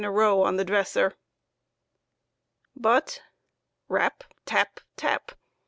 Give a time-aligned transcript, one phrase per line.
[0.03, 1.15] a row on the dresser.
[2.75, 3.21] But,
[3.87, 4.23] rap!
[4.47, 4.79] tap!
[4.97, 5.33] tap!